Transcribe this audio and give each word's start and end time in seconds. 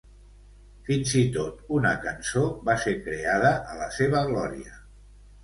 Fins 0.87 1.11
i 1.19 1.21
tot 1.35 1.61
una 1.79 1.91
cançó 2.07 2.43
va 2.71 2.77
ser 2.87 2.95
creada 3.09 3.53
a 3.75 3.79
la 3.83 3.93
seva 4.01 4.25
glòria. 4.33 4.77